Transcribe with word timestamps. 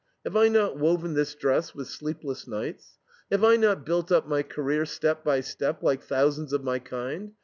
Have 0.23 0.35
I 0.35 0.47
not 0.47 0.79
woven 0.79 1.13
this 1.13 1.35
dress 1.35 1.75
with 1.75 1.85
sleepless 1.87 2.47
nights? 2.47 2.97
Have 3.29 3.43
I 3.43 3.55
not 3.55 3.85
built 3.85 4.11
up 4.11 4.27
my 4.27 4.41
career 4.41 4.83
step 4.83 5.23
by 5.23 5.41
step, 5.41 5.83
like 5.83 6.01
thousands 6.01 6.53
of 6.53 6.63
my 6.63 6.79
kind? 6.79 7.33